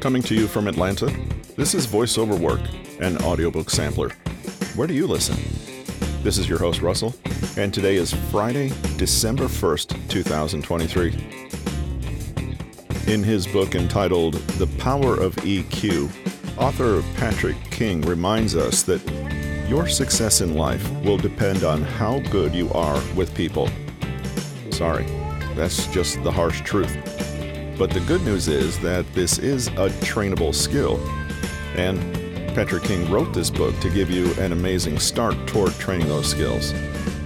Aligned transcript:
Coming 0.00 0.22
to 0.22 0.34
you 0.34 0.48
from 0.48 0.66
Atlanta, 0.66 1.14
this 1.56 1.74
is 1.74 1.86
VoiceOver 1.86 2.38
Work, 2.38 2.62
an 3.00 3.18
audiobook 3.18 3.68
sampler. 3.68 4.08
Where 4.74 4.86
do 4.86 4.94
you 4.94 5.06
listen? 5.06 5.36
This 6.22 6.38
is 6.38 6.48
your 6.48 6.58
host, 6.58 6.80
Russell, 6.80 7.14
and 7.58 7.72
today 7.72 7.96
is 7.96 8.14
Friday, 8.30 8.72
December 8.96 9.44
1st, 9.44 10.08
2023. 10.08 11.12
In 13.12 13.22
his 13.22 13.46
book 13.46 13.74
entitled 13.74 14.34
The 14.58 14.68
Power 14.78 15.20
of 15.20 15.36
EQ, 15.36 16.10
author 16.56 17.02
Patrick 17.16 17.56
King 17.70 18.00
reminds 18.00 18.56
us 18.56 18.82
that 18.84 19.00
your 19.68 19.86
success 19.86 20.40
in 20.40 20.54
life 20.54 20.90
will 21.04 21.18
depend 21.18 21.62
on 21.62 21.82
how 21.82 22.20
good 22.30 22.54
you 22.54 22.72
are 22.72 23.02
with 23.14 23.34
people. 23.34 23.68
Sorry, 24.80 25.04
that's 25.56 25.88
just 25.88 26.22
the 26.22 26.32
harsh 26.32 26.62
truth. 26.62 26.96
But 27.76 27.90
the 27.90 28.02
good 28.08 28.22
news 28.22 28.48
is 28.48 28.80
that 28.80 29.04
this 29.12 29.36
is 29.38 29.66
a 29.66 29.90
trainable 30.00 30.54
skill. 30.54 30.98
And 31.76 32.00
Patrick 32.54 32.84
King 32.84 33.10
wrote 33.10 33.34
this 33.34 33.50
book 33.50 33.78
to 33.80 33.90
give 33.90 34.10
you 34.10 34.32
an 34.38 34.52
amazing 34.52 34.98
start 34.98 35.36
toward 35.46 35.74
training 35.74 36.08
those 36.08 36.30
skills. 36.30 36.72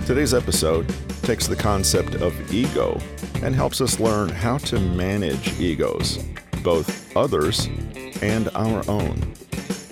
Today's 0.04 0.34
episode 0.34 0.92
takes 1.22 1.46
the 1.46 1.54
concept 1.54 2.16
of 2.16 2.34
ego 2.52 3.00
and 3.44 3.54
helps 3.54 3.80
us 3.80 4.00
learn 4.00 4.30
how 4.30 4.58
to 4.58 4.80
manage 4.80 5.56
egos, 5.60 6.24
both 6.64 7.16
others 7.16 7.68
and 8.20 8.48
our 8.56 8.82
own. 8.90 9.14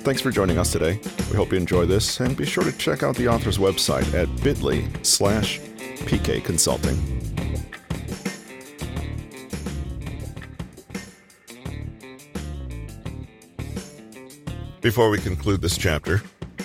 Thanks 0.02 0.20
for 0.20 0.32
joining 0.32 0.58
us 0.58 0.72
today. 0.72 0.98
We 1.30 1.36
hope 1.36 1.52
you 1.52 1.58
enjoy 1.58 1.86
this, 1.86 2.18
and 2.18 2.36
be 2.36 2.44
sure 2.44 2.64
to 2.64 2.72
check 2.72 3.04
out 3.04 3.14
the 3.14 3.28
author's 3.28 3.58
website 3.58 4.12
at 4.14 4.42
bit.ly 4.42 4.88
slash 5.02 5.60
PK 5.60 6.42
Before 14.82 15.10
we 15.10 15.18
conclude 15.18 15.62
this 15.62 15.78
chapter, 15.78 16.20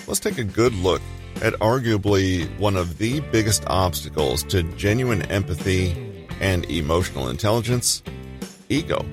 let's 0.08 0.18
take 0.18 0.38
a 0.38 0.44
good 0.44 0.74
look 0.74 1.00
at 1.40 1.52
arguably 1.60 2.48
one 2.58 2.74
of 2.74 2.98
the 2.98 3.20
biggest 3.20 3.62
obstacles 3.68 4.42
to 4.44 4.64
genuine 4.74 5.22
empathy 5.30 6.26
and 6.40 6.64
emotional 6.68 7.28
intelligence 7.28 8.02
ego. 8.68 9.04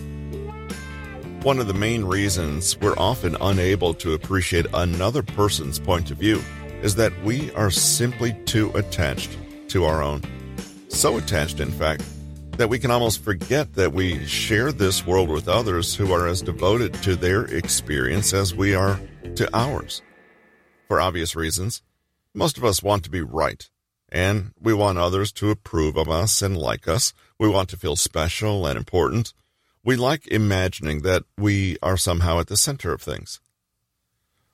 One 1.43 1.59
of 1.59 1.67
the 1.67 1.73
main 1.75 2.03
reasons 2.03 2.79
we're 2.79 2.97
often 2.97 3.37
unable 3.41 3.93
to 3.93 4.13
appreciate 4.13 4.65
another 4.73 5.21
person's 5.21 5.77
point 5.77 6.09
of 6.09 6.17
view 6.17 6.41
is 6.81 6.95
that 6.95 7.13
we 7.23 7.53
are 7.53 7.69
simply 7.69 8.33
too 8.45 8.71
attached 8.73 9.37
to 9.67 9.85
our 9.85 10.01
own. 10.01 10.23
So 10.89 11.17
attached, 11.17 11.59
in 11.59 11.71
fact, 11.71 12.01
that 12.57 12.69
we 12.69 12.79
can 12.79 12.91
almost 12.91 13.23
forget 13.23 13.73
that 13.73 13.91
we 13.91 14.25
share 14.25 14.71
this 14.71 15.05
world 15.05 15.29
with 15.29 15.49
others 15.49 15.93
who 15.95 16.13
are 16.13 16.27
as 16.27 16.41
devoted 16.41 16.93
to 16.93 17.15
their 17.15 17.43
experience 17.45 18.33
as 18.33 18.55
we 18.55 18.73
are 18.73 18.99
to 19.35 19.49
ours. 19.53 20.01
For 20.87 21.01
obvious 21.01 21.35
reasons, 21.35 21.81
most 22.33 22.57
of 22.57 22.63
us 22.63 22.81
want 22.81 23.03
to 23.03 23.09
be 23.09 23.21
right, 23.21 23.69
and 24.09 24.53
we 24.59 24.73
want 24.73 24.97
others 24.97 25.33
to 25.33 25.49
approve 25.49 25.97
of 25.97 26.07
us 26.07 26.41
and 26.41 26.57
like 26.57 26.87
us. 26.87 27.13
We 27.37 27.49
want 27.49 27.69
to 27.69 27.77
feel 27.77 27.97
special 27.97 28.65
and 28.65 28.77
important. 28.77 29.33
We 29.83 29.97
like 29.97 30.25
imagining 30.27 31.01
that 31.01 31.23
we 31.37 31.77
are 31.83 31.97
somehow 31.97 32.39
at 32.39 32.47
the 32.47 32.57
center 32.57 32.93
of 32.93 33.01
things. 33.01 33.41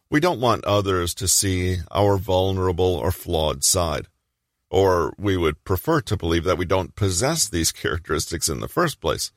We 0.09 0.19
don't 0.19 0.41
want 0.41 0.65
others 0.65 1.13
to 1.15 1.27
see 1.27 1.77
our 1.91 2.17
vulnerable 2.17 2.95
or 2.95 3.11
flawed 3.11 3.63
side 3.63 4.07
or 4.71 5.13
we 5.17 5.35
would 5.35 5.63
prefer 5.65 5.99
to 5.99 6.15
believe 6.15 6.45
that 6.45 6.57
we 6.57 6.65
don't 6.65 6.95
possess 6.95 7.47
these 7.47 7.71
characteristics 7.83 8.49
in 8.49 8.61
the 8.61 8.67
first 8.67 8.99
place. 8.99 9.31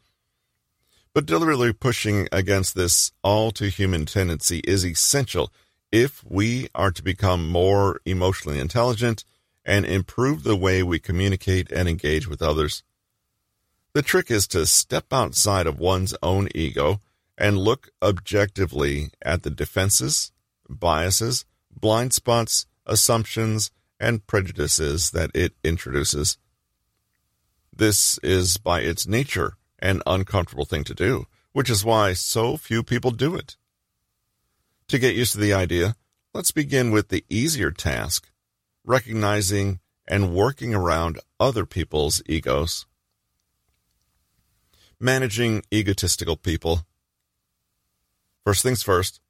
But 1.12 1.26
deliberately 1.26 1.72
pushing 1.72 2.28
against 2.32 2.74
this 2.74 3.12
all 3.22 3.50
too 3.50 3.66
human 3.66 4.06
tendency 4.06 4.60
is 4.60 4.86
essential 4.86 5.52
if 5.92 6.24
we 6.24 6.68
are 6.74 6.90
to 6.90 7.02
become 7.02 7.48
more 7.48 8.00
emotionally 8.04 8.58
intelligent 8.58 9.24
and 9.64 9.84
improve 9.84 10.42
the 10.42 10.56
way 10.56 10.82
we 10.82 10.98
communicate 10.98 11.70
and 11.70 11.88
engage 11.88 12.26
with 12.28 12.42
others. 12.42 12.82
The 13.92 14.02
trick 14.02 14.30
is 14.30 14.46
to 14.48 14.66
step 14.66 15.12
outside 15.12 15.66
of 15.66 15.78
one's 15.78 16.14
own 16.22 16.48
ego 16.54 17.00
and 17.38 17.58
look 17.58 17.90
objectively 18.02 19.10
at 19.22 19.42
the 19.42 19.50
defenses, 19.50 20.32
biases, 20.68 21.44
blind 21.70 22.12
spots, 22.12 22.66
assumptions, 22.86 23.70
and 24.00 24.26
prejudices 24.26 25.10
that 25.10 25.30
it 25.34 25.54
introduces. 25.62 26.38
This 27.74 28.18
is 28.18 28.56
by 28.56 28.80
its 28.80 29.06
nature 29.06 29.56
an 29.78 30.00
uncomfortable 30.06 30.64
thing 30.64 30.84
to 30.84 30.94
do, 30.94 31.26
which 31.52 31.68
is 31.68 31.84
why 31.84 32.12
so 32.12 32.56
few 32.56 32.82
people 32.82 33.10
do 33.10 33.34
it. 33.34 33.56
To 34.88 34.98
get 34.98 35.14
used 35.14 35.32
to 35.32 35.38
the 35.38 35.52
idea, 35.52 35.96
let's 36.32 36.50
begin 36.50 36.90
with 36.90 37.08
the 37.08 37.24
easier 37.28 37.70
task, 37.70 38.30
recognizing 38.84 39.80
and 40.06 40.34
working 40.34 40.74
around 40.74 41.18
other 41.40 41.64
people's 41.64 42.22
egos. 42.26 42.86
Managing 45.00 45.62
egotistical 45.72 46.36
people. 46.36 46.86
First 48.44 48.62
things 48.62 48.82
first, 48.82 49.20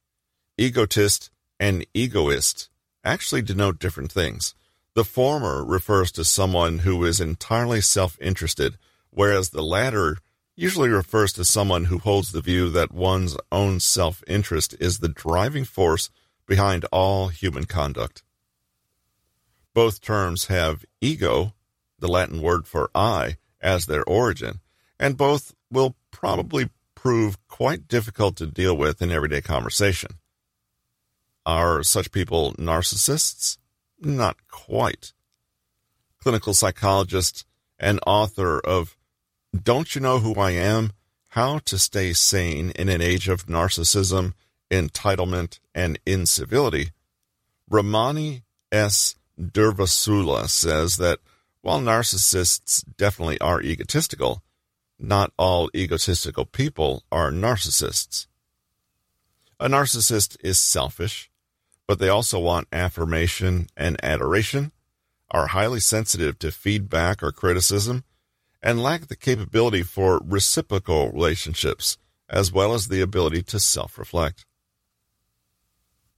egotist 0.58 1.31
and 1.58 1.86
egoist 1.94 2.69
actually 3.04 3.42
denote 3.42 3.78
different 3.78 4.10
things. 4.10 4.54
The 4.94 5.04
former 5.04 5.65
refers 5.65 6.12
to 6.12 6.25
someone 6.25 6.81
who 6.81 7.04
is 7.04 7.20
entirely 7.20 7.81
self 7.81 8.16
interested, 8.20 8.78
whereas 9.10 9.50
the 9.50 9.62
latter 9.62 10.19
usually 10.56 10.88
refers 10.88 11.32
to 11.32 11.44
someone 11.44 11.87
who 11.87 11.98
holds 11.98 12.32
the 12.32 12.41
view 12.41 12.70
that 12.70 12.93
one's 12.93 13.37
own 13.50 13.81
self 13.81 14.22
interest 14.26 14.75
is 14.81 14.98
the 14.98 15.09
driving 15.09 15.64
force 15.64 16.10
behind 16.47 16.84
all 16.93 17.28
human 17.28 17.64
conduct. 17.64 18.22
Both 19.75 20.00
terms 20.00 20.47
have 20.47 20.84
ego, 21.00 21.54
the 21.98 22.09
Latin 22.09 22.41
word 22.41 22.66
for 22.66 22.91
I, 22.94 23.38
as 23.60 23.87
their 23.87 24.04
origin, 24.04 24.60
and 25.00 25.16
both 25.16 25.54
will 25.70 25.97
probably 26.12 26.70
prove 26.94 27.37
quite 27.48 27.88
difficult 27.88 28.37
to 28.37 28.47
deal 28.47 28.76
with 28.76 29.03
in 29.03 29.10
everyday 29.10 29.41
conversation. 29.41 30.12
Are 31.47 31.82
such 31.82 32.10
people 32.10 32.55
narcissists? 32.55 33.59
Not 34.00 34.37
quite. 34.49 35.12
Clinical 36.22 36.55
psychologist 36.55 37.44
and 37.78 38.00
author 38.06 38.59
of 38.60 38.97
Don't 39.55 39.94
You 39.94 40.00
Know 40.00 40.21
Who 40.21 40.34
I 40.34 40.53
Am? 40.53 40.93
How 41.28 41.59
to 41.59 41.78
Stay 41.78 42.12
Sane 42.12 42.71
in 42.71 42.88
an 42.88 43.03
Age 43.03 43.28
of 43.28 43.47
Narcissism, 43.47 44.32
Entitlement, 44.71 45.59
and 45.75 45.99
Incivility, 46.06 46.91
Ramani 47.69 48.43
S. 48.71 49.16
Durvasula 49.38 50.49
says 50.49 50.97
that 50.99 51.19
while 51.61 51.81
narcissists 51.81 52.84
definitely 52.97 53.41
are 53.41 53.61
egotistical, 53.61 54.43
not 54.99 55.32
all 55.37 55.71
egotistical 55.75 56.44
people 56.44 57.03
are 57.11 57.31
narcissists. 57.31 58.26
A 59.59 59.69
narcissist 59.69 60.37
is 60.41 60.59
selfish, 60.59 61.31
but 61.86 61.98
they 61.98 62.08
also 62.08 62.38
want 62.38 62.68
affirmation 62.72 63.68
and 63.76 64.02
adoration, 64.02 64.72
are 65.30 65.48
highly 65.48 65.80
sensitive 65.80 66.38
to 66.38 66.50
feedback 66.50 67.22
or 67.22 67.32
criticism, 67.32 68.04
and 68.62 68.82
lack 68.82 69.08
the 69.08 69.16
capability 69.16 69.82
for 69.82 70.20
reciprocal 70.24 71.10
relationships, 71.10 71.98
as 72.28 72.52
well 72.52 72.72
as 72.72 72.88
the 72.88 73.00
ability 73.00 73.42
to 73.42 73.58
self 73.58 73.98
reflect. 73.98 74.46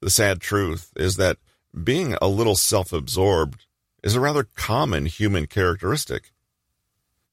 The 0.01 0.11
sad 0.11 0.41
truth 0.41 0.93
is 0.97 1.17
that 1.17 1.39
being 1.83 2.17
a 2.21 2.29
little 2.29 2.55
self 2.55 2.93
absorbed 2.93 3.67
is 4.03 4.15
a 4.15 4.21
rather 4.21 4.45
common 4.45 5.07
human 5.07 5.47
characteristic. 5.47 6.31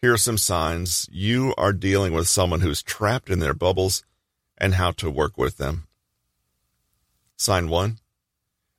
Here 0.01 0.13
are 0.13 0.18
some 0.18 0.38
signs 0.38 1.07
you 1.12 1.53
are 1.57 1.71
dealing 1.71 2.13
with 2.13 2.27
someone 2.27 2.62
who's 2.62 2.81
trapped 2.81 3.29
in 3.29 3.39
their 3.39 3.53
bubbles 3.53 4.03
and 4.57 4.74
how 4.74 4.91
to 4.91 5.09
work 5.09 5.38
with 5.38 5.57
them. 5.57 5.88
Sign 7.38 7.69
one 7.69 8.00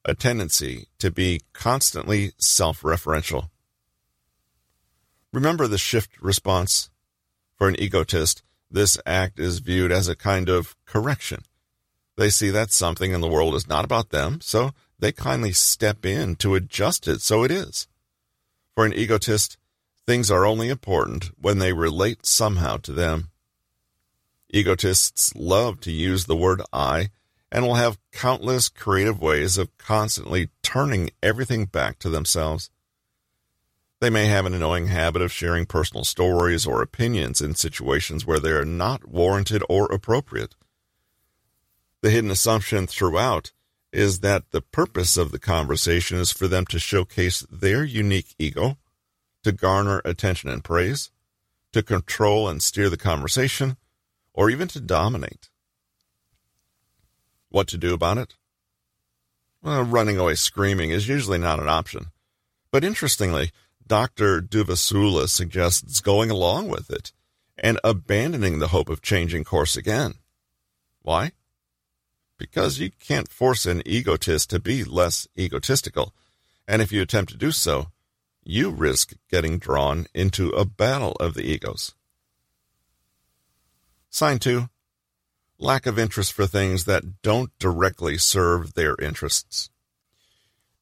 a 0.05 0.15
tendency 0.15 0.89
to 0.99 1.11
be 1.11 1.41
constantly 1.53 2.33
self 2.39 2.83
referential. 2.83 3.51
Remember 5.33 5.67
the 5.67 5.79
shift 5.79 6.11
response? 6.21 6.91
For 7.57 7.69
an 7.69 7.81
egotist, 7.81 8.43
this 8.71 8.99
act 9.07 9.39
is 9.39 9.61
viewed 9.61 9.93
as 9.93 10.09
a 10.09 10.17
kind 10.17 10.49
of 10.49 10.77
correction. 10.85 11.43
They 12.17 12.31
see 12.31 12.51
that 12.51 12.71
something 12.71 13.13
in 13.13 13.21
the 13.21 13.29
world 13.29 13.55
is 13.55 13.69
not 13.69 13.85
about 13.85 14.11
them, 14.11 14.41
so 14.41 14.73
they 14.99 15.13
kindly 15.13 15.53
step 15.53 16.05
in 16.05 16.37
to 16.37 16.55
adjust 16.55 17.09
it 17.09 17.21
so 17.21 17.45
it 17.45 17.51
is. 17.51 17.89
For 18.75 18.85
an 18.85 18.93
egotist, 18.93 19.57
things 20.07 20.31
are 20.31 20.47
only 20.47 20.69
important 20.69 21.31
when 21.41 21.59
they 21.59 21.73
relate 21.73 22.27
somehow 22.27 22.77
to 22.79 22.93
them. 22.93 23.31
Egotists 24.51 25.35
love 25.35 25.81
to 25.81 25.91
use 25.91 26.27
the 26.27 26.37
word 26.37 26.63
I 26.73 27.11
and 27.55 27.65
will 27.65 27.77
have 27.77 28.01
countless 28.11 28.69
creative 28.69 29.23
ways 29.23 29.59
of 29.59 29.79
constantly 29.79 30.51
turning 30.65 31.09
everything 31.23 31.67
back 31.67 32.01
to 32.01 32.11
themselves. 32.11 32.69
They 34.01 34.11
may 34.11 34.27
have 34.27 34.45
an 34.45 34.55
annoying 34.55 34.89
habit 34.89 35.23
of 35.23 35.31
sharing 35.31 35.65
personal 35.65 36.03
stories 36.03 36.67
or 36.67 36.83
opinions 36.83 37.41
in 37.41 37.55
situations 37.55 38.27
where 38.27 38.41
they 38.41 38.51
are 38.51 38.65
not 38.65 39.09
warranted 39.09 39.63
or 39.69 39.87
appropriate. 39.87 40.57
The 42.03 42.11
hidden 42.11 42.33
assumption 42.33 42.89
throughout 42.89 43.53
is 43.93 44.19
that 44.19 44.51
the 44.51 44.61
purpose 44.61 45.17
of 45.17 45.31
the 45.31 45.39
conversation 45.39 46.19
is 46.19 46.33
for 46.33 46.49
them 46.49 46.67
to 46.67 46.81
showcase 46.81 47.47
their 47.49 47.85
unique 47.85 48.35
ego, 48.37 48.79
to 49.45 49.53
garner 49.53 50.03
attention 50.05 50.51
and 50.51 50.65
praise, 50.65 51.13
to 51.71 51.85
control 51.85 52.49
and 52.49 52.61
steer 52.61 52.91
the 52.91 52.97
conversation, 52.97 53.77
or 54.33 54.51
even 54.51 54.67
to 54.67 54.81
dominate. 54.81 55.51
What 57.55 57.69
to 57.69 57.79
do 57.79 57.95
about 57.95 58.19
it? 58.19 58.35
Well, 59.63 59.85
running 59.85 60.19
away 60.19 60.35
screaming 60.35 60.91
is 60.91 61.07
usually 61.07 61.39
not 61.39 61.61
an 61.61 61.69
option. 61.69 62.07
But 62.73 62.83
interestingly, 62.83 63.53
Dr. 63.87 64.41
Durvasula 64.41 65.29
suggests 65.29 66.01
going 66.01 66.33
along 66.33 66.67
with 66.67 66.91
it 66.91 67.13
and 67.57 67.79
abandoning 67.85 68.59
the 68.59 68.75
hope 68.75 68.89
of 68.89 69.03
changing 69.03 69.45
course 69.45 69.77
again. 69.77 70.15
Why? 71.03 71.31
Because 72.39 72.81
you 72.81 72.91
can't 72.91 73.31
force 73.31 73.67
an 73.67 73.83
egotist 73.87 74.51
to 74.51 74.59
be 74.59 74.83
less 74.83 75.29
egotistical, 75.39 76.13
and 76.67 76.83
if 76.83 76.91
you 76.91 77.03
attempt 77.03 77.31
to 77.31 77.39
do 77.39 77.53
so, 77.53 77.93
you 78.43 78.69
risk 78.69 79.15
getting 79.31 79.59
drawn 79.59 80.09
into 80.13 80.49
a 80.51 80.65
battle 80.65 81.13
of 81.21 81.35
the 81.35 81.45
egos. 81.45 81.95
Sign 84.11 84.41
2 84.41 84.69
lack 85.59 85.87
of 85.87 85.99
interest 85.99 86.33
for 86.33 86.47
things 86.47 86.85
that 86.85 87.23
don't 87.23 87.57
directly 87.59 88.19
serve 88.19 88.75
their 88.75 88.97
interests. 89.01 89.71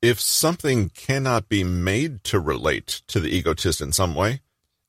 If 0.00 0.20
something 0.20 0.88
cannot 0.90 1.48
be 1.48 1.62
made 1.62 2.24
to 2.24 2.40
relate 2.40 3.02
to 3.08 3.20
the 3.20 3.28
egotist 3.28 3.80
in 3.80 3.92
some 3.92 4.14
way, 4.14 4.40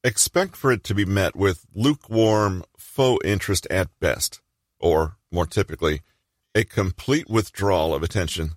expect 0.03 0.56
for 0.56 0.71
it 0.71 0.83
to 0.85 0.95
be 0.95 1.06
met 1.06 1.35
with 1.35 1.65
lukewarm, 1.75 2.63
faux 2.77 3.24
interest 3.25 3.68
at 3.69 3.89
best, 4.00 4.41
or, 4.80 5.18
more 5.31 5.45
typically, 5.45 6.01
a 6.56 6.63
complete 6.63 7.29
withdrawal 7.29 7.94
of 7.94 8.03
attention. 8.03 8.51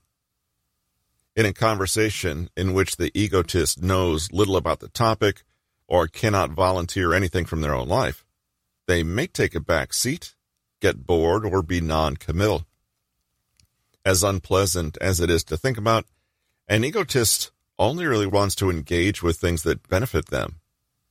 In 1.35 1.45
a 1.45 1.53
conversation 1.53 2.49
in 2.57 2.73
which 2.73 2.97
the 2.97 3.11
egotist 3.15 3.83
knows 3.83 4.33
little 4.33 4.57
about 4.57 4.81
the 4.81 4.89
topic 4.89 5.43
or 5.87 6.09
cannot 6.09 6.51
volunteer 6.51 7.13
anything 7.13 7.45
from 7.45 7.61
their 7.61 7.75
own 7.75 7.89
life, 7.89 8.25
they 8.87 9.03
may 9.03 9.27
take 9.27 9.55
a 9.55 9.61
back 9.61 9.93
seat 9.93 10.36
get 10.81 11.07
bored, 11.07 11.45
or 11.45 11.63
be 11.63 11.81
non-committal. 11.81 12.67
As 14.05 14.23
unpleasant 14.23 14.97
as 15.01 15.21
it 15.21 15.31
is 15.31 15.43
to 15.45 15.57
think 15.57 15.79
about, 15.79 16.05
an 16.69 16.85
egotist 16.85 17.51
only 17.79 18.07
really 18.07 18.27
wants 18.27 18.55
to 18.57 18.71
engage 18.71 19.23
with 19.23 19.37
things 19.37 19.63
that 19.63 19.89
benefit 19.89 20.27
them. 20.27 20.61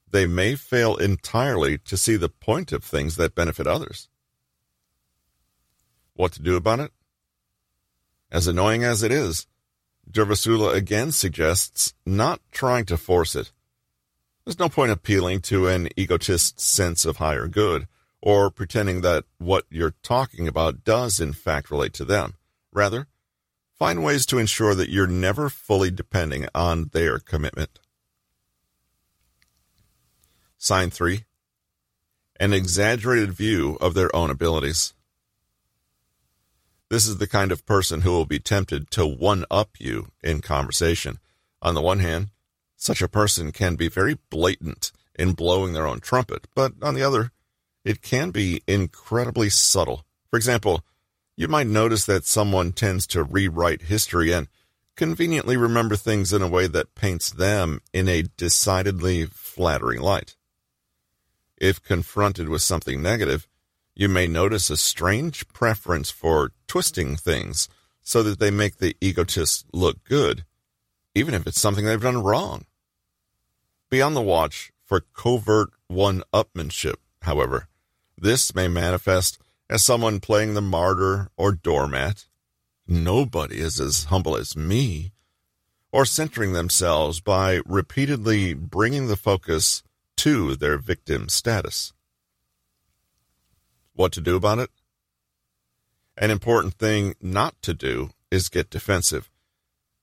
They 0.10 0.26
may 0.26 0.56
fail 0.56 0.96
entirely 0.96 1.78
to 1.80 1.98
see 1.98 2.16
the 2.16 2.30
point 2.30 2.72
of 2.72 2.84
things 2.84 3.16
that 3.18 3.36
benefit 3.36 3.68
others. 3.68 4.08
What 6.14 6.32
to 6.34 6.42
do 6.42 6.56
about 6.56 6.80
it? 6.80 6.92
As 8.32 8.48
annoying 8.48 8.84
as 8.84 9.04
it 9.04 9.12
is, 9.12 9.48
Durvasula 10.10 10.74
again 10.74 11.12
suggests 11.12 11.94
not 12.06 12.40
trying 12.52 12.86
to 12.86 12.98
force 12.98 13.36
it. 13.36 13.52
There's 14.44 14.60
no 14.60 14.70
point 14.70 14.92
appealing 14.92 15.42
to 15.42 15.68
an 15.68 15.90
egotist's 15.98 16.64
sense 16.64 17.04
of 17.06 17.18
higher 17.18 17.48
good 17.48 17.88
or 18.26 18.50
pretending 18.50 19.02
that 19.02 19.24
what 19.38 19.66
you're 19.70 19.94
talking 20.02 20.48
about 20.48 20.84
does 20.84 21.20
in 21.20 21.32
fact 21.32 21.70
relate 21.70 21.94
to 21.94 22.04
them. 22.04 22.34
Rather, 22.74 23.08
find 23.78 24.04
ways 24.04 24.26
to 24.26 24.40
ensure 24.40 24.74
that 24.74 24.90
you're 24.90 25.06
never 25.06 25.48
fully 25.48 25.92
depending 25.92 26.48
on 26.56 26.90
their 26.92 27.20
commitment. 27.20 27.80
Sign 30.58 30.90
3. 30.90 31.24
An 32.40 32.52
exaggerated 32.52 33.32
view 33.32 33.78
of 33.80 33.94
their 33.94 34.14
own 34.16 34.32
abilities. 34.32 34.96
This 36.90 37.08
is 37.08 37.18
the 37.18 37.28
kind 37.28 37.52
of 37.52 37.66
person 37.66 38.02
who 38.02 38.12
will 38.12 38.26
be 38.26 38.40
tempted 38.40 38.90
to 38.92 39.06
one 39.06 39.46
up 39.52 39.70
you 39.80 40.08
in 40.24 40.42
conversation. 40.42 41.20
On 41.62 41.76
the 41.76 41.82
one 41.82 42.00
hand, 42.00 42.30
such 42.76 43.04
a 43.04 43.08
person 43.08 43.52
can 43.52 43.76
be 43.76 43.88
very 43.88 44.18
blatant 44.32 44.92
in 45.14 45.34
blowing 45.34 45.74
their 45.74 45.86
own 45.88 46.00
trumpet, 46.00 46.48
but 46.56 46.74
on 46.82 46.96
the 46.96 47.04
other, 47.04 47.32
it 47.86 48.02
can 48.02 48.32
be 48.32 48.62
incredibly 48.68 49.50
subtle. 49.50 50.04
For 50.30 50.36
example, 50.36 50.84
you 51.38 51.48
might 51.48 51.68
notice 51.68 52.06
that 52.06 52.26
someone 52.26 52.72
tends 52.72 53.06
to 53.08 53.24
rewrite 53.24 53.84
history 53.84 54.34
and 54.34 54.48
conveniently 54.96 55.56
remember 55.56 55.96
things 55.96 56.34
in 56.34 56.42
a 56.42 56.48
way 56.48 56.68
that 56.68 56.96
paints 56.96 57.30
them 57.30 57.82
in 57.94 58.10
a 58.10 58.24
decidedly 58.24 59.26
flattering 59.26 60.02
light. 60.02 60.36
If 61.58 61.84
confronted 61.84 62.50
with 62.50 62.62
something 62.62 63.02
negative, 63.02 63.48
you 63.94 64.10
may 64.10 64.28
notice 64.28 64.70
a 64.70 64.78
strange 64.78 65.48
preference 65.50 66.10
for 66.10 66.52
twisting 66.68 67.16
things 67.16 67.70
so 68.02 68.24
that 68.24 68.40
they 68.40 68.52
make 68.52 68.78
the 68.78 68.96
egotist 69.00 69.66
look 69.74 70.04
good, 70.04 70.44
even 71.14 71.34
if 71.34 71.46
it's 71.48 71.62
something 71.62 71.86
they've 71.86 72.02
done 72.02 72.24
wrong. 72.24 72.66
Be 73.90 74.02
on 74.02 74.16
the 74.16 74.22
watch 74.22 74.72
for 74.86 75.02
covert 75.14 75.70
one-upmanship, 75.88 76.96
however. 77.22 77.68
This 78.18 78.56
may 78.56 78.68
manifest 78.68 79.40
as 79.70 79.84
someone 79.84 80.20
playing 80.20 80.54
the 80.54 80.62
martyr 80.62 81.30
or 81.36 81.52
doormat. 81.52 82.26
Nobody 82.88 83.60
is 83.60 83.80
as 83.80 84.06
humble 84.06 84.38
as 84.38 84.56
me. 84.56 85.12
Or 85.92 86.06
centering 86.06 86.54
themselves 86.54 87.22
by 87.22 87.62
repeatedly 87.66 88.54
bringing 88.54 89.08
the 89.08 89.16
focus 89.16 89.82
to 90.18 90.56
their 90.56 90.78
victim 90.78 91.30
status. 91.30 91.94
What 93.94 94.12
to 94.14 94.22
do 94.22 94.36
about 94.36 94.60
it? 94.60 94.70
An 96.18 96.32
important 96.32 96.76
thing 96.76 97.16
not 97.22 97.62
to 97.62 97.74
do 97.74 98.12
is 98.32 98.50
get 98.50 98.70
defensive. 98.70 99.30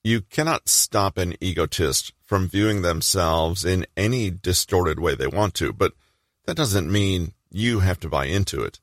You 0.04 0.22
cannot 0.22 0.68
stop 0.68 1.16
an 1.16 1.34
egotist 1.40 2.12
from 2.22 2.48
viewing 2.48 2.82
themselves 2.82 3.64
in 3.64 3.86
any 3.96 4.30
distorted 4.30 4.98
way 4.98 5.14
they 5.14 5.26
want 5.26 5.54
to, 5.54 5.72
but 5.72 5.92
that 6.46 6.56
doesn't 6.56 6.90
mean 6.90 7.34
you 7.52 7.80
have 7.80 8.00
to 8.00 8.08
buy 8.08 8.26
into 8.26 8.62
it. 8.62 8.80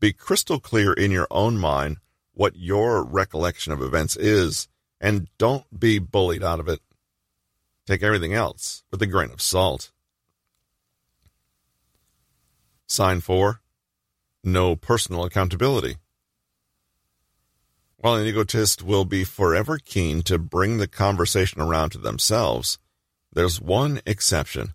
Be 0.00 0.12
crystal 0.12 0.60
clear 0.60 0.92
in 0.92 1.10
your 1.10 1.26
own 1.30 1.58
mind 1.58 1.98
what 2.32 2.56
your 2.56 3.02
recollection 3.02 3.72
of 3.72 3.82
events 3.82 4.16
is, 4.16 4.68
and 5.00 5.28
don't 5.38 5.78
be 5.78 5.98
bullied 5.98 6.44
out 6.44 6.60
of 6.60 6.68
it. 6.68 6.80
Take 7.86 8.02
everything 8.02 8.34
else 8.34 8.84
with 8.90 9.02
a 9.02 9.06
grain 9.06 9.30
of 9.30 9.40
salt. 9.40 9.90
Sign 12.86 13.20
4. 13.20 13.60
No 14.44 14.76
personal 14.76 15.24
accountability. 15.24 15.96
While 17.96 18.14
an 18.14 18.26
egotist 18.26 18.82
will 18.82 19.04
be 19.04 19.24
forever 19.24 19.78
keen 19.78 20.22
to 20.22 20.38
bring 20.38 20.78
the 20.78 20.86
conversation 20.86 21.60
around 21.60 21.90
to 21.90 21.98
themselves, 21.98 22.78
there's 23.32 23.60
one 23.60 24.00
exception. 24.06 24.74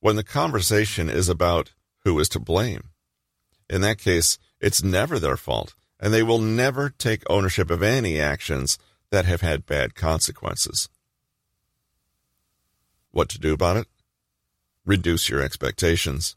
When 0.00 0.16
the 0.16 0.24
conversation 0.24 1.08
is 1.08 1.28
about 1.28 1.72
who 2.04 2.18
is 2.18 2.28
to 2.30 2.38
blame. 2.38 2.90
In 3.68 3.80
that 3.82 3.98
case, 3.98 4.38
it's 4.60 4.82
never 4.82 5.18
their 5.18 5.36
fault, 5.36 5.74
and 6.00 6.12
they 6.12 6.22
will 6.22 6.38
never 6.38 6.90
take 6.90 7.22
ownership 7.28 7.70
of 7.70 7.82
any 7.82 8.20
actions 8.20 8.78
that 9.10 9.24
have 9.24 9.40
had 9.40 9.66
bad 9.66 9.94
consequences. 9.94 10.88
What 13.10 13.28
to 13.30 13.38
do 13.38 13.54
about 13.54 13.76
it? 13.76 13.86
Reduce 14.84 15.28
your 15.28 15.42
expectations. 15.42 16.36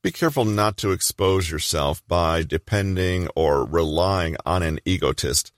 Be 0.00 0.12
careful 0.12 0.44
not 0.44 0.76
to 0.78 0.92
expose 0.92 1.50
yourself 1.50 2.06
by 2.06 2.42
depending 2.42 3.28
or 3.34 3.64
relying 3.64 4.36
on 4.46 4.62
an 4.62 4.78
egotist, 4.84 5.52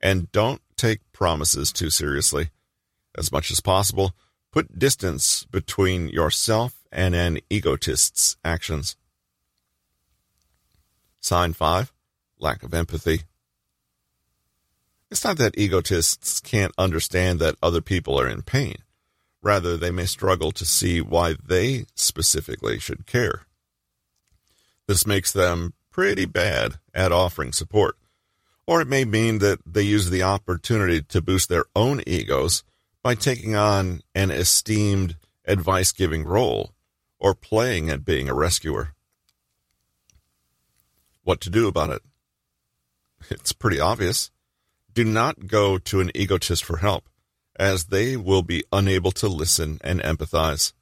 and 0.00 0.30
don't 0.32 0.60
take 0.76 1.00
promises 1.12 1.72
too 1.72 1.90
seriously. 1.90 2.50
As 3.16 3.30
much 3.30 3.50
as 3.50 3.60
possible, 3.60 4.12
put 4.52 4.78
distance 4.78 5.44
between 5.44 6.08
yourself 6.08 6.83
and 6.94 7.14
an 7.14 7.40
egotist's 7.50 8.36
actions. 8.44 8.96
Sign 11.20 11.52
5. 11.52 11.92
Lack 12.38 12.62
of 12.62 12.72
empathy. 12.72 13.22
It's 15.10 15.24
not 15.24 15.36
that 15.38 15.58
egotists 15.58 16.40
can't 16.40 16.72
understand 16.78 17.40
that 17.40 17.56
other 17.62 17.80
people 17.80 18.18
are 18.18 18.28
in 18.28 18.42
pain. 18.42 18.76
Rather, 19.42 19.76
they 19.76 19.90
may 19.90 20.06
struggle 20.06 20.52
to 20.52 20.64
see 20.64 21.00
why 21.00 21.34
they 21.46 21.86
specifically 21.94 22.78
should 22.78 23.06
care. 23.06 23.42
This 24.86 25.06
makes 25.06 25.32
them 25.32 25.74
pretty 25.90 26.24
bad 26.24 26.74
at 26.92 27.12
offering 27.12 27.52
support. 27.52 27.96
Or 28.66 28.80
it 28.80 28.88
may 28.88 29.04
mean 29.04 29.38
that 29.38 29.60
they 29.66 29.82
use 29.82 30.10
the 30.10 30.22
opportunity 30.22 31.02
to 31.02 31.20
boost 31.20 31.48
their 31.48 31.66
own 31.76 32.02
egos 32.06 32.64
by 33.02 33.14
taking 33.14 33.54
on 33.54 34.00
an 34.14 34.30
esteemed 34.30 35.16
advice 35.46 35.92
giving 35.92 36.24
role 36.24 36.73
or 37.24 37.34
playing 37.34 37.88
at 37.88 38.04
being 38.04 38.28
a 38.28 38.34
rescuer. 38.34 38.92
What 41.22 41.40
to 41.40 41.48
do 41.48 41.66
about 41.66 41.88
it? 41.88 42.02
It's 43.30 43.54
pretty 43.54 43.80
obvious. 43.80 44.30
Do 44.92 45.04
not 45.04 45.46
go 45.46 45.78
to 45.78 46.00
an 46.00 46.10
egotist 46.14 46.62
for 46.62 46.76
help. 46.76 47.08
as 47.56 47.84
they 47.86 48.16
will 48.16 48.42
be 48.42 48.64
unable 48.72 49.12
to 49.12 49.28
listen 49.28 49.78
and 49.82 50.00
empathize. 50.00 50.72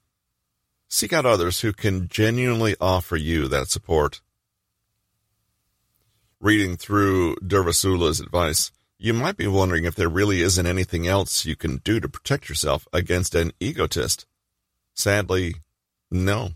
Seek 0.89 1.13
out 1.13 1.25
others 1.25 1.61
who 1.61 1.73
can 1.73 2.07
genuinely 2.07 2.75
offer 2.81 3.15
you 3.15 3.47
that 3.47 3.69
support. 3.69 4.21
Reading 6.39 6.75
through 6.75 7.35
Durvasula's 7.37 8.19
advice, 8.19 8.71
you 8.97 9.13
might 9.13 9.37
be 9.37 9.47
wondering 9.47 9.85
if 9.85 9.95
there 9.95 10.09
really 10.09 10.41
isn't 10.41 10.65
anything 10.65 11.07
else 11.07 11.45
you 11.45 11.55
can 11.55 11.77
do 11.77 11.99
to 11.99 12.09
protect 12.09 12.49
yourself 12.49 12.87
against 12.91 13.35
an 13.35 13.51
egotist. 13.59 14.25
Sadly, 14.93 15.55
no. 16.13 16.51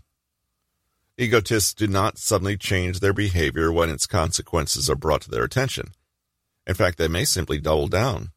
Egotists 1.16 1.74
do 1.74 1.88
not 1.88 2.16
suddenly 2.16 2.56
change 2.56 3.00
their 3.00 3.12
behavior 3.12 3.72
when 3.72 3.90
its 3.90 4.06
consequences 4.06 4.88
are 4.88 4.94
brought 4.94 5.22
to 5.22 5.30
their 5.30 5.42
attention. 5.42 5.88
In 6.66 6.74
fact, 6.74 6.96
they 6.96 7.08
may 7.08 7.24
simply 7.24 7.58
double 7.58 7.88
down. 7.88 8.30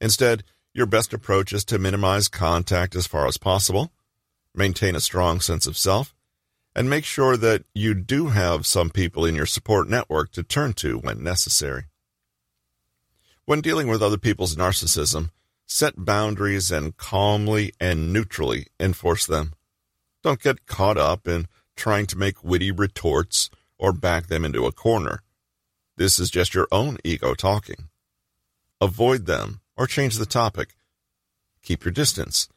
Instead, 0.00 0.42
your 0.74 0.86
best 0.86 1.12
approach 1.12 1.52
is 1.52 1.64
to 1.66 1.78
minimize 1.78 2.28
contact 2.28 2.96
as 2.96 3.06
far 3.06 3.26
as 3.26 3.38
possible, 3.38 3.92
maintain 4.54 4.96
a 4.96 5.00
strong 5.00 5.40
sense 5.40 5.66
of 5.66 5.76
self, 5.76 6.14
and 6.74 6.88
make 6.88 7.04
sure 7.04 7.36
that 7.36 7.64
you 7.74 7.94
do 7.94 8.28
have 8.28 8.66
some 8.66 8.90
people 8.90 9.24
in 9.24 9.34
your 9.34 9.46
support 9.46 9.88
network 9.88 10.32
to 10.32 10.42
turn 10.42 10.72
to 10.72 10.98
when 10.98 11.22
necessary. 11.22 11.84
When 13.44 13.60
dealing 13.60 13.88
with 13.88 14.02
other 14.02 14.18
people's 14.18 14.56
narcissism, 14.56 15.30
set 15.66 16.04
boundaries 16.04 16.70
and 16.70 16.96
calmly 16.96 17.72
and 17.80 18.12
neutrally 18.12 18.66
enforce 18.78 19.26
them. 19.26 19.54
Don't 20.22 20.42
get 20.42 20.66
caught 20.66 20.98
up 20.98 21.26
in 21.26 21.46
trying 21.76 22.06
to 22.06 22.18
make 22.18 22.44
witty 22.44 22.70
retorts 22.70 23.50
or 23.78 23.92
back 23.92 24.26
them 24.26 24.44
into 24.44 24.66
a 24.66 24.72
corner. 24.72 25.22
This 25.96 26.18
is 26.18 26.30
just 26.30 26.54
your 26.54 26.68
own 26.70 26.98
ego 27.04 27.34
talking. 27.34 27.88
Avoid 28.80 29.26
them 29.26 29.60
or 29.76 29.86
change 29.86 30.16
the 30.16 30.26
topic. 30.26 30.76
Keep 31.62 31.84
your 31.84 31.92
distance. 31.92 32.48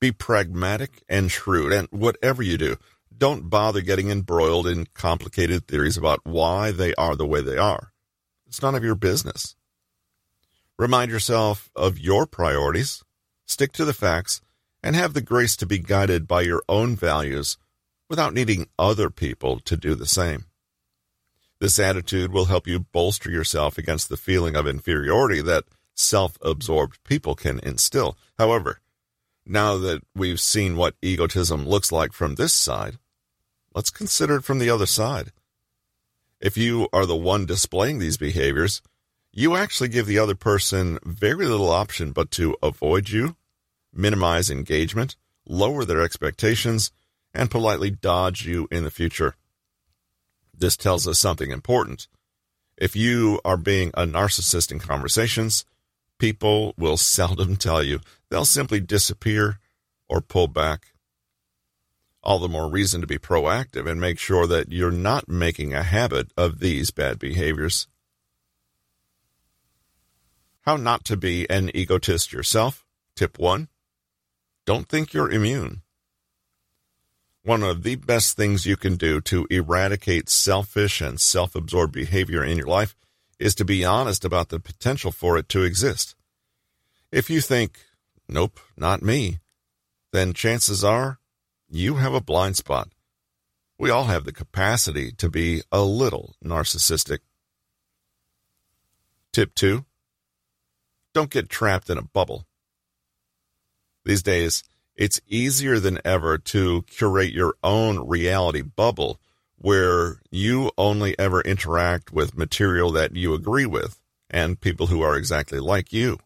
Be 0.00 0.12
pragmatic 0.12 1.02
and 1.08 1.30
shrewd, 1.30 1.72
and 1.72 1.88
whatever 1.90 2.42
you 2.42 2.58
do, 2.58 2.76
don't 3.16 3.48
bother 3.48 3.80
getting 3.80 4.10
embroiled 4.10 4.66
in 4.66 4.86
complicated 4.94 5.66
theories 5.66 5.96
about 5.96 6.20
why 6.24 6.72
they 6.72 6.94
are 6.94 7.16
the 7.16 7.26
way 7.26 7.40
they 7.40 7.56
are. 7.56 7.92
It's 8.46 8.60
none 8.60 8.74
of 8.74 8.84
your 8.84 8.96
business. 8.96 9.56
Remind 10.78 11.10
yourself 11.10 11.70
of 11.76 11.98
your 11.98 12.26
priorities, 12.26 13.04
stick 13.46 13.72
to 13.72 13.84
the 13.84 13.94
facts, 13.94 14.40
and 14.84 14.94
have 14.94 15.14
the 15.14 15.22
grace 15.22 15.56
to 15.56 15.64
be 15.64 15.78
guided 15.78 16.28
by 16.28 16.42
your 16.42 16.62
own 16.68 16.94
values 16.94 17.56
without 18.10 18.34
needing 18.34 18.68
other 18.78 19.08
people 19.08 19.58
to 19.58 19.78
do 19.78 19.94
the 19.94 20.06
same. 20.06 20.44
This 21.58 21.78
attitude 21.78 22.30
will 22.30 22.44
help 22.44 22.66
you 22.66 22.80
bolster 22.80 23.30
yourself 23.30 23.78
against 23.78 24.10
the 24.10 24.18
feeling 24.18 24.54
of 24.54 24.66
inferiority 24.66 25.40
that 25.40 25.64
self 25.94 26.36
absorbed 26.42 27.02
people 27.02 27.34
can 27.34 27.60
instill. 27.60 28.18
However, 28.38 28.80
now 29.46 29.78
that 29.78 30.02
we've 30.14 30.40
seen 30.40 30.76
what 30.76 30.96
egotism 31.00 31.66
looks 31.66 31.90
like 31.90 32.12
from 32.12 32.34
this 32.34 32.52
side, 32.52 32.98
let's 33.74 33.90
consider 33.90 34.36
it 34.36 34.44
from 34.44 34.58
the 34.58 34.68
other 34.68 34.86
side. 34.86 35.32
If 36.40 36.58
you 36.58 36.88
are 36.92 37.06
the 37.06 37.16
one 37.16 37.46
displaying 37.46 38.00
these 38.00 38.18
behaviors, 38.18 38.82
you 39.32 39.56
actually 39.56 39.88
give 39.88 40.06
the 40.06 40.18
other 40.18 40.34
person 40.34 40.98
very 41.04 41.46
little 41.46 41.70
option 41.70 42.12
but 42.12 42.30
to 42.32 42.54
avoid 42.62 43.08
you, 43.08 43.36
minimize 43.94 44.50
engagement, 44.50 45.16
lower 45.46 45.84
their 45.84 46.02
expectations, 46.02 46.90
and 47.32 47.50
politely 47.50 47.90
dodge 47.90 48.46
you 48.46 48.68
in 48.70 48.84
the 48.84 48.90
future. 48.90 49.34
This 50.56 50.76
tells 50.76 51.08
us 51.08 51.18
something 51.18 51.50
important. 51.50 52.06
If 52.76 52.96
you 52.96 53.40
are 53.44 53.56
being 53.56 53.90
a 53.94 54.06
narcissist 54.06 54.72
in 54.72 54.78
conversations, 54.78 55.64
people 56.18 56.74
will 56.76 56.96
seldom 57.16 57.56
tell 57.56 57.82
you. 57.82 58.00
They'll 58.30 58.44
simply 58.44 58.80
disappear 58.80 59.58
or 60.08 60.20
pull 60.20 60.48
back. 60.48 60.88
All 62.22 62.38
the 62.38 62.48
more 62.48 62.70
reason 62.70 63.00
to 63.00 63.06
be 63.06 63.18
proactive 63.18 63.88
and 63.88 64.00
make 64.00 64.18
sure 64.18 64.46
that 64.46 64.72
you're 64.72 64.90
not 64.90 65.28
making 65.28 65.74
a 65.74 65.82
habit 65.82 66.30
of 66.36 66.58
these 66.58 66.90
bad 66.90 67.18
behaviors. 67.18 67.86
How 70.62 70.76
not 70.76 71.04
to 71.04 71.16
be 71.18 71.48
an 71.50 71.70
egotist 71.74 72.32
yourself. 72.32 72.86
Tip 73.14 73.38
1. 73.38 73.68
Don't 74.66 74.88
think 74.88 75.12
you're 75.12 75.30
immune. 75.30 75.82
One 77.42 77.62
of 77.62 77.82
the 77.82 77.96
best 77.96 78.36
things 78.36 78.64
you 78.64 78.76
can 78.76 78.96
do 78.96 79.20
to 79.22 79.46
eradicate 79.50 80.30
selfish 80.30 81.02
and 81.02 81.20
self 81.20 81.54
absorbed 81.54 81.92
behavior 81.92 82.42
in 82.42 82.56
your 82.56 82.66
life 82.66 82.96
is 83.38 83.54
to 83.56 83.64
be 83.64 83.84
honest 83.84 84.24
about 84.24 84.48
the 84.48 84.58
potential 84.58 85.12
for 85.12 85.36
it 85.36 85.48
to 85.50 85.62
exist. 85.62 86.14
If 87.12 87.28
you 87.28 87.42
think, 87.42 87.80
nope, 88.28 88.58
not 88.76 89.02
me, 89.02 89.40
then 90.12 90.32
chances 90.32 90.82
are 90.82 91.18
you 91.68 91.96
have 91.96 92.14
a 92.14 92.20
blind 92.20 92.56
spot. 92.56 92.88
We 93.78 93.90
all 93.90 94.04
have 94.04 94.24
the 94.24 94.32
capacity 94.32 95.12
to 95.12 95.28
be 95.28 95.62
a 95.70 95.82
little 95.82 96.36
narcissistic. 96.42 97.18
Tip 99.32 99.54
2 99.54 99.84
Don't 101.12 101.30
get 101.30 101.50
trapped 101.50 101.90
in 101.90 101.98
a 101.98 102.02
bubble. 102.02 102.46
These 104.04 104.22
days, 104.22 104.62
it's 104.96 105.20
easier 105.26 105.80
than 105.80 105.98
ever 106.04 106.38
to 106.38 106.82
curate 106.82 107.32
your 107.32 107.54
own 107.64 108.06
reality 108.06 108.62
bubble 108.62 109.18
where 109.56 110.20
you 110.30 110.70
only 110.76 111.18
ever 111.18 111.40
interact 111.40 112.12
with 112.12 112.36
material 112.36 112.92
that 112.92 113.16
you 113.16 113.34
agree 113.34 113.66
with 113.66 114.00
and 114.30 114.60
people 114.60 114.88
who 114.88 115.00
are 115.00 115.16
exactly 115.16 115.58
like 115.58 115.92
you. 115.92 116.18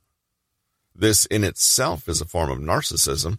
This 0.94 1.24
in 1.26 1.44
itself 1.44 2.08
is 2.08 2.20
a 2.20 2.26
form 2.26 2.50
of 2.50 2.58
narcissism. 2.58 3.38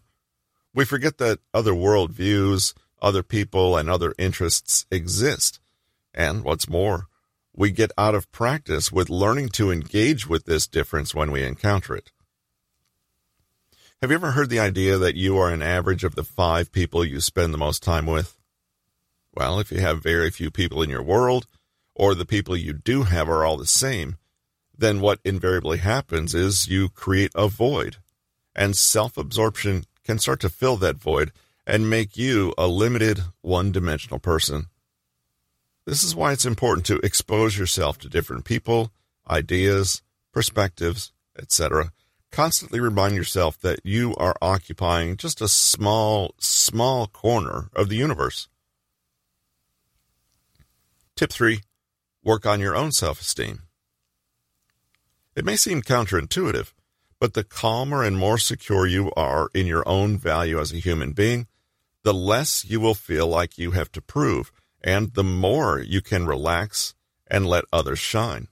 We 0.74 0.86
forget 0.86 1.18
that 1.18 1.40
other 1.54 1.74
worldviews, 1.74 2.74
other 3.02 3.24
people, 3.24 3.76
and 3.76 3.90
other 3.90 4.14
interests 4.18 4.86
exist. 4.90 5.60
And 6.14 6.44
what's 6.44 6.70
more, 6.70 7.08
we 7.54 7.72
get 7.72 7.92
out 7.98 8.16
of 8.16 8.32
practice 8.32 8.92
with 8.92 9.10
learning 9.10 9.50
to 9.50 9.72
engage 9.72 10.28
with 10.28 10.46
this 10.46 10.66
difference 10.66 11.14
when 11.14 11.32
we 11.32 11.44
encounter 11.44 11.96
it. 11.96 12.12
Have 14.02 14.12
you 14.12 14.16
ever 14.16 14.32
heard 14.32 14.50
the 14.50 14.62
idea 14.62 14.98
that 14.98 15.18
you 15.18 15.38
are 15.38 15.52
an 15.52 15.62
average 15.62 16.06
of 16.06 16.16
the 16.16 16.24
five 16.24 16.72
people 16.72 17.04
you 17.04 17.20
spend 17.20 17.54
the 17.54 17.58
most 17.58 17.84
time 17.84 18.06
with? 18.06 18.38
Well, 19.36 19.60
if 19.60 19.74
you 19.74 19.82
have 19.82 20.02
very 20.02 20.32
few 20.32 20.50
people 20.50 20.82
in 20.82 20.90
your 20.90 21.04
world, 21.04 21.48
or 21.96 22.16
the 22.16 22.26
people 22.26 22.56
you 22.56 22.72
do 22.72 23.04
have 23.04 23.28
are 23.28 23.44
all 23.44 23.58
the 23.58 23.68
same, 23.68 24.16
then 24.74 25.02
what 25.02 25.20
invariably 25.26 25.80
happens 25.80 26.34
is 26.34 26.70
you 26.70 26.88
create 26.88 27.34
a 27.36 27.50
void. 27.50 27.98
And 28.56 28.78
self 28.78 29.18
absorption 29.18 29.84
can 30.06 30.18
start 30.18 30.40
to 30.42 30.50
fill 30.50 30.78
that 30.78 30.96
void 30.96 31.34
and 31.68 31.90
make 31.90 32.16
you 32.16 32.54
a 32.58 32.68
limited, 32.68 33.24
one 33.42 33.74
dimensional 33.74 34.20
person. 34.20 34.68
This 35.86 36.06
is 36.06 36.16
why 36.16 36.32
it's 36.32 36.46
important 36.46 36.86
to 36.86 37.00
expose 37.00 37.58
yourself 37.58 37.98
to 37.98 38.08
different 38.08 38.46
people, 38.46 38.94
ideas, 39.30 40.02
perspectives, 40.32 41.12
etc 41.38 41.92
constantly 42.32 42.80
remind 42.80 43.16
yourself 43.16 43.60
that 43.60 43.80
you 43.84 44.16
are 44.16 44.36
occupying 44.42 45.18
just 45.18 45.42
a 45.42 45.48
small, 45.48 46.36
small 46.40 47.08
corner 47.08 47.70
of 47.76 47.90
the 47.90 47.96
universe. 47.96 48.48
Tip 51.16 51.32
three, 51.32 51.62
work 52.24 52.46
on 52.46 52.60
your 52.60 52.76
own 52.76 52.92
self 52.92 53.20
esteem. 53.20 53.64
It 55.36 55.46
may 55.46 55.56
seem 55.56 55.82
counterintuitive, 55.82 56.74
but 57.20 57.34
the 57.34 57.44
calmer 57.44 58.04
and 58.04 58.18
more 58.18 58.38
secure 58.38 58.88
you 58.88 59.12
are 59.16 59.50
in 59.54 59.68
your 59.68 59.88
own 59.88 60.18
value 60.18 60.60
as 60.60 60.72
a 60.72 60.78
human 60.78 61.12
being, 61.12 61.48
the 62.04 62.14
less 62.14 62.66
you 62.66 62.80
will 62.80 62.96
feel 62.96 63.28
like 63.28 63.58
you 63.58 63.72
have 63.72 63.92
to 63.92 64.02
prove, 64.02 64.52
and 64.82 65.14
the 65.14 65.24
more 65.24 65.80
you 65.80 66.02
can 66.02 66.26
relax 66.26 66.96
and 67.28 67.46
let 67.46 67.66
others 67.72 68.00
shine. 68.00 68.48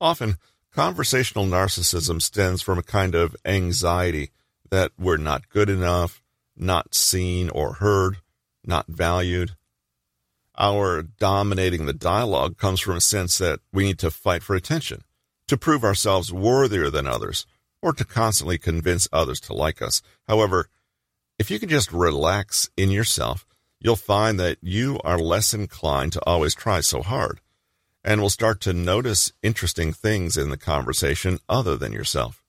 Often, 0.00 0.36
Conversational 0.72 1.46
narcissism 1.46 2.22
stems 2.22 2.62
from 2.62 2.78
a 2.78 2.84
kind 2.84 3.16
of 3.16 3.34
anxiety 3.44 4.30
that 4.70 4.92
we're 4.96 5.16
not 5.16 5.48
good 5.48 5.68
enough, 5.68 6.22
not 6.56 6.94
seen 6.94 7.50
or 7.50 7.74
heard, 7.74 8.18
not 8.64 8.86
valued. 8.86 9.56
Our 10.56 11.02
dominating 11.02 11.86
the 11.86 11.92
dialogue 11.92 12.56
comes 12.56 12.80
from 12.80 12.96
a 12.96 13.00
sense 13.00 13.36
that 13.38 13.58
we 13.72 13.82
need 13.82 13.98
to 13.98 14.12
fight 14.12 14.44
for 14.44 14.54
attention, 14.54 15.02
to 15.48 15.56
prove 15.56 15.82
ourselves 15.82 16.32
worthier 16.32 16.88
than 16.88 17.06
others, 17.06 17.46
or 17.82 17.92
to 17.94 18.04
constantly 18.04 18.56
convince 18.56 19.08
others 19.12 19.40
to 19.40 19.52
like 19.52 19.82
us. 19.82 20.02
However, 20.28 20.68
if 21.36 21.50
you 21.50 21.58
can 21.58 21.68
just 21.68 21.92
relax 21.92 22.70
in 22.76 22.90
yourself, 22.90 23.44
you'll 23.80 23.96
find 23.96 24.38
that 24.38 24.58
you 24.60 25.00
are 25.02 25.18
less 25.18 25.52
inclined 25.52 26.12
to 26.12 26.24
always 26.24 26.54
try 26.54 26.80
so 26.80 27.02
hard 27.02 27.40
and 28.04 28.20
will 28.20 28.30
start 28.30 28.60
to 28.62 28.72
notice 28.72 29.32
interesting 29.42 29.92
things 29.92 30.36
in 30.36 30.50
the 30.50 30.56
conversation 30.56 31.38
other 31.48 31.76
than 31.76 31.92
yourself. 31.92 32.42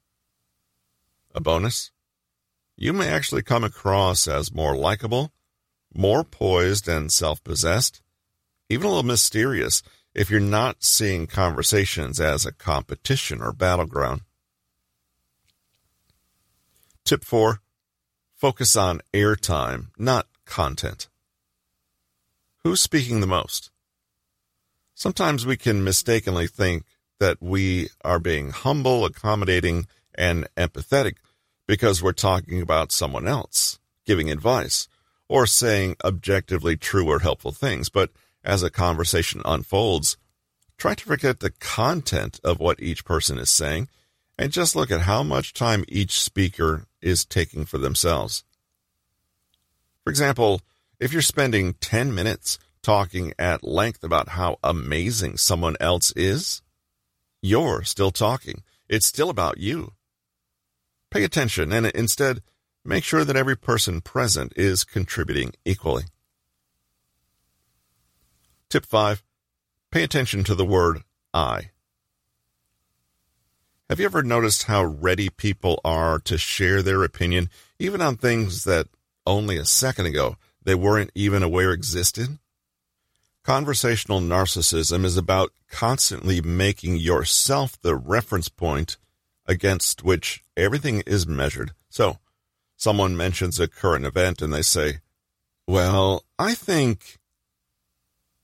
A 1.33 1.41
bonus? 1.41 1.91
You 2.77 2.93
may 2.93 3.09
actually 3.09 3.43
come 3.43 3.63
across 3.63 4.27
as 4.27 4.53
more 4.53 4.75
likable, 4.75 5.31
more 5.93 6.23
poised 6.23 6.87
and 6.87 7.11
self 7.11 7.43
possessed, 7.43 8.01
even 8.69 8.85
a 8.85 8.89
little 8.89 9.03
mysterious 9.03 9.83
if 10.13 10.29
you're 10.29 10.39
not 10.39 10.83
seeing 10.83 11.27
conversations 11.27 12.19
as 12.19 12.45
a 12.45 12.51
competition 12.51 13.41
or 13.41 13.51
battleground. 13.51 14.21
Tip 17.05 17.23
4 17.23 17.61
Focus 18.35 18.75
on 18.75 19.01
airtime, 19.13 19.87
not 19.97 20.27
content. 20.45 21.07
Who's 22.63 22.81
speaking 22.81 23.19
the 23.19 23.27
most? 23.27 23.70
Sometimes 25.01 25.47
we 25.47 25.57
can 25.57 25.83
mistakenly 25.83 26.45
think 26.45 26.83
that 27.19 27.41
we 27.41 27.89
are 28.03 28.19
being 28.19 28.51
humble, 28.51 29.03
accommodating, 29.03 29.87
and 30.13 30.47
empathetic 30.55 31.15
because 31.67 32.03
we're 32.03 32.11
talking 32.11 32.61
about 32.61 32.91
someone 32.91 33.27
else, 33.27 33.79
giving 34.05 34.29
advice, 34.29 34.87
or 35.27 35.47
saying 35.47 35.95
objectively 36.05 36.77
true 36.77 37.07
or 37.07 37.17
helpful 37.17 37.51
things. 37.51 37.89
But 37.89 38.11
as 38.43 38.61
a 38.61 38.69
conversation 38.69 39.41
unfolds, 39.43 40.17
try 40.77 40.93
to 40.93 41.03
forget 41.03 41.39
the 41.39 41.49
content 41.49 42.39
of 42.43 42.59
what 42.59 42.79
each 42.79 43.03
person 43.03 43.39
is 43.39 43.49
saying 43.49 43.87
and 44.37 44.51
just 44.51 44.75
look 44.75 44.91
at 44.91 45.01
how 45.01 45.23
much 45.23 45.55
time 45.55 45.83
each 45.87 46.21
speaker 46.21 46.85
is 47.01 47.25
taking 47.25 47.65
for 47.65 47.79
themselves. 47.79 48.43
For 50.03 50.11
example, 50.11 50.61
if 50.99 51.11
you're 51.11 51.23
spending 51.23 51.73
10 51.81 52.13
minutes 52.13 52.59
talking 52.81 53.33
at 53.37 53.63
length 53.63 54.03
about 54.03 54.29
how 54.29 54.57
amazing 54.63 55.37
someone 55.37 55.75
else 55.79 56.11
is, 56.15 56.61
you're 57.41 57.83
still 57.83 58.11
talking. 58.11 58.63
It's 58.89 59.05
still 59.05 59.29
about 59.29 59.57
you. 59.57 59.93
Pay 61.09 61.23
attention 61.23 61.71
and 61.71 61.85
instead 61.87 62.41
make 62.85 63.03
sure 63.03 63.23
that 63.23 63.35
every 63.35 63.55
person 63.55 64.01
present 64.01 64.53
is 64.55 64.83
contributing 64.83 65.53
equally. 65.65 66.03
Tip 68.69 68.85
5. 68.85 69.23
Pay 69.91 70.03
attention 70.03 70.43
to 70.45 70.55
the 70.55 70.65
word 70.65 70.99
I. 71.33 71.71
Have 73.89 73.99
you 73.99 74.05
ever 74.05 74.23
noticed 74.23 74.63
how 74.63 74.85
ready 74.85 75.29
people 75.29 75.81
are 75.83 76.17
to 76.19 76.37
share 76.37 76.81
their 76.81 77.03
opinion, 77.03 77.49
even 77.77 77.99
on 77.99 78.15
things 78.15 78.63
that 78.63 78.87
only 79.27 79.57
a 79.57 79.65
second 79.65 80.05
ago 80.05 80.37
they 80.63 80.75
weren't 80.75 81.11
even 81.13 81.43
aware 81.43 81.71
existed? 81.71 82.39
Conversational 83.43 84.21
narcissism 84.21 85.03
is 85.03 85.17
about 85.17 85.51
constantly 85.69 86.41
making 86.41 86.97
yourself 86.97 87.79
the 87.81 87.95
reference 87.95 88.49
point 88.49 88.97
against 89.47 90.03
which 90.03 90.43
everything 90.55 91.01
is 91.07 91.25
measured. 91.25 91.71
So, 91.89 92.19
someone 92.77 93.17
mentions 93.17 93.59
a 93.59 93.67
current 93.67 94.05
event 94.05 94.43
and 94.43 94.53
they 94.53 94.61
say, 94.61 94.99
Well, 95.67 96.23
I 96.37 96.53
think 96.53 97.17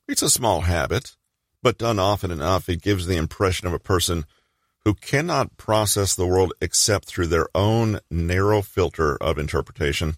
it's 0.08 0.24
a 0.24 0.32
small 0.32 0.62
habit, 0.62 1.16
but 1.62 1.78
done 1.78 2.00
often 2.00 2.32
enough, 2.32 2.68
it 2.68 2.82
gives 2.82 3.06
the 3.06 3.18
impression 3.18 3.68
of 3.68 3.74
a 3.74 3.80
person 3.80 4.26
who 4.84 4.96
cannot 4.96 5.58
process 5.58 6.16
the 6.16 6.26
world 6.26 6.54
except 6.60 7.06
through 7.06 7.28
their 7.28 7.48
own 7.54 8.00
narrow 8.10 8.62
filter 8.64 9.16
of 9.18 9.38
interpretation. 9.38 10.16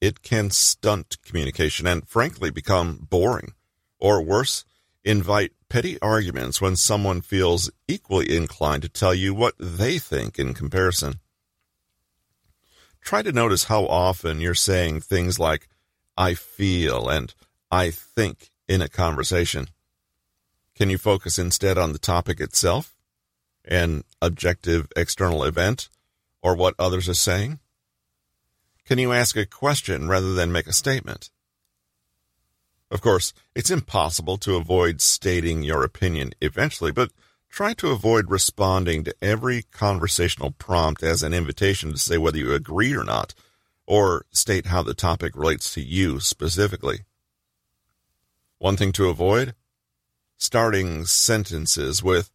It 0.00 0.22
can 0.22 0.50
stunt 0.50 1.18
communication 1.24 1.86
and, 1.86 2.08
frankly, 2.08 2.50
become 2.50 3.06
boring. 3.10 3.52
Or 3.98 4.22
worse, 4.22 4.64
invite 5.04 5.52
petty 5.68 6.00
arguments 6.00 6.60
when 6.60 6.76
someone 6.76 7.20
feels 7.20 7.70
equally 7.86 8.34
inclined 8.34 8.82
to 8.82 8.88
tell 8.88 9.14
you 9.14 9.34
what 9.34 9.54
they 9.58 9.98
think 9.98 10.38
in 10.38 10.54
comparison. 10.54 11.20
Try 13.02 13.22
to 13.22 13.32
notice 13.32 13.64
how 13.64 13.86
often 13.86 14.40
you're 14.40 14.54
saying 14.54 15.00
things 15.00 15.38
like, 15.38 15.68
I 16.16 16.34
feel 16.34 17.08
and 17.08 17.34
I 17.70 17.90
think 17.90 18.50
in 18.68 18.82
a 18.82 18.88
conversation. 18.88 19.68
Can 20.74 20.90
you 20.90 20.98
focus 20.98 21.38
instead 21.38 21.76
on 21.78 21.92
the 21.92 21.98
topic 21.98 22.40
itself? 22.40 22.96
an 23.64 24.04
objective 24.20 24.88
external 24.96 25.44
event 25.44 25.88
or 26.42 26.54
what 26.54 26.74
others 26.78 27.08
are 27.08 27.14
saying? 27.14 27.58
Can 28.90 28.98
you 28.98 29.12
ask 29.12 29.36
a 29.36 29.46
question 29.46 30.08
rather 30.08 30.34
than 30.34 30.50
make 30.50 30.66
a 30.66 30.72
statement? 30.72 31.30
Of 32.90 33.00
course, 33.00 33.32
it's 33.54 33.70
impossible 33.70 34.36
to 34.38 34.56
avoid 34.56 35.00
stating 35.00 35.62
your 35.62 35.84
opinion 35.84 36.32
eventually, 36.40 36.90
but 36.90 37.12
try 37.48 37.72
to 37.74 37.90
avoid 37.90 38.32
responding 38.32 39.04
to 39.04 39.14
every 39.22 39.62
conversational 39.62 40.50
prompt 40.50 41.04
as 41.04 41.22
an 41.22 41.32
invitation 41.32 41.92
to 41.92 41.98
say 41.98 42.18
whether 42.18 42.38
you 42.38 42.52
agree 42.52 42.92
or 42.92 43.04
not, 43.04 43.32
or 43.86 44.26
state 44.32 44.66
how 44.66 44.82
the 44.82 44.92
topic 44.92 45.36
relates 45.36 45.72
to 45.74 45.80
you 45.80 46.18
specifically. 46.18 47.02
One 48.58 48.76
thing 48.76 48.90
to 48.94 49.08
avoid? 49.08 49.54
Starting 50.36 51.04
sentences 51.04 52.02
with, 52.02 52.32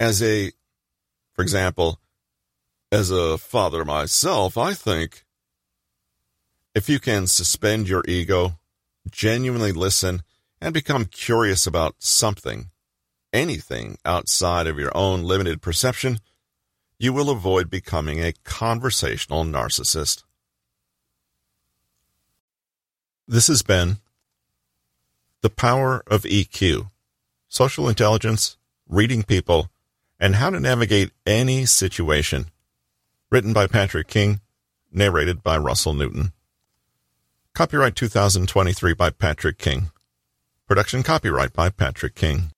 as 0.00 0.20
a, 0.20 0.50
for 1.34 1.42
example, 1.42 2.00
as 2.90 3.12
a 3.12 3.38
father 3.38 3.84
myself, 3.84 4.58
I 4.58 4.74
think 4.74 5.24
if 6.74 6.88
you 6.88 6.98
can 6.98 7.26
suspend 7.26 7.88
your 7.88 8.02
ego, 8.06 8.58
genuinely 9.10 9.72
listen, 9.72 10.22
and 10.60 10.74
become 10.74 11.04
curious 11.04 11.66
about 11.66 11.94
something, 11.98 12.70
anything 13.32 13.96
outside 14.04 14.66
of 14.66 14.78
your 14.78 14.94
own 14.96 15.22
limited 15.22 15.62
perception, 15.62 16.18
you 16.98 17.12
will 17.12 17.30
avoid 17.30 17.70
becoming 17.70 18.20
a 18.20 18.32
conversational 18.44 19.44
narcissist. 19.44 20.24
This 23.28 23.46
has 23.46 23.62
been 23.62 23.98
The 25.42 25.50
Power 25.50 26.02
of 26.06 26.22
EQ 26.22 26.90
Social 27.48 27.88
Intelligence, 27.88 28.56
Reading 28.88 29.22
People, 29.22 29.70
and 30.18 30.36
How 30.36 30.50
to 30.50 30.58
Navigate 30.58 31.12
Any 31.24 31.66
Situation. 31.66 32.46
Written 33.30 33.52
by 33.52 33.66
Patrick 33.66 34.08
King, 34.08 34.40
narrated 34.92 35.42
by 35.42 35.56
Russell 35.56 35.94
Newton. 35.94 36.32
Copyright 37.54 37.94
2023 37.94 38.94
by 38.94 39.10
Patrick 39.10 39.58
King. 39.58 39.92
Production 40.66 41.04
copyright 41.04 41.52
by 41.52 41.70
Patrick 41.70 42.16
King. 42.16 42.50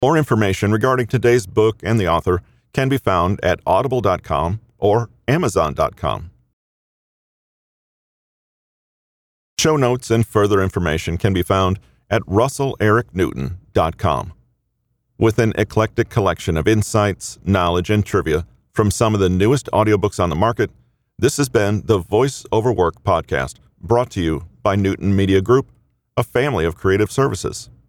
More 0.00 0.16
information 0.16 0.72
regarding 0.72 1.08
today's 1.08 1.46
book 1.46 1.76
and 1.82 2.00
the 2.00 2.08
author 2.08 2.40
can 2.72 2.88
be 2.88 2.96
found 2.96 3.38
at 3.42 3.60
audible.com 3.66 4.60
or 4.78 5.10
amazon.com. 5.28 6.30
Show 9.58 9.76
notes 9.76 10.10
and 10.10 10.26
further 10.26 10.62
information 10.62 11.18
can 11.18 11.34
be 11.34 11.42
found 11.42 11.78
at 12.08 12.22
russellericnewton.com. 12.22 14.32
With 15.18 15.38
an 15.38 15.52
eclectic 15.58 16.08
collection 16.08 16.56
of 16.56 16.66
insights, 16.66 17.38
knowledge, 17.44 17.90
and 17.90 18.06
trivia 18.06 18.46
from 18.72 18.90
some 18.90 19.12
of 19.12 19.20
the 19.20 19.28
newest 19.28 19.68
audiobooks 19.74 20.18
on 20.18 20.30
the 20.30 20.36
market, 20.36 20.70
this 21.22 21.36
has 21.36 21.48
been 21.48 21.82
the 21.84 21.98
Voice 21.98 22.44
Over 22.50 22.72
Work 22.72 23.04
podcast, 23.04 23.60
brought 23.80 24.10
to 24.10 24.20
you 24.20 24.48
by 24.64 24.74
Newton 24.74 25.14
Media 25.14 25.40
Group, 25.40 25.70
a 26.16 26.24
family 26.24 26.64
of 26.64 26.74
creative 26.74 27.12
services. 27.12 27.70